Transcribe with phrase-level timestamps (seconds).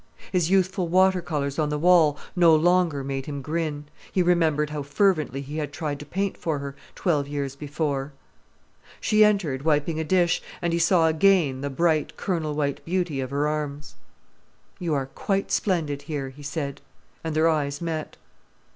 [0.31, 4.81] His youthful water colours on the wall no longer made him grin; he remembered how
[4.81, 8.11] fervently he had tried to paint for her, twelve years before.
[8.99, 13.29] She entered, wiping a dish, and he saw again the bright, kernel white beauty of
[13.29, 13.93] her arms.
[14.79, 16.81] "You are quite splendid here," he said,
[17.23, 18.17] and their eyes met.